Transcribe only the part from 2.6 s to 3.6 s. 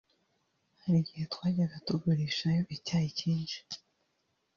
icyayi cyinshi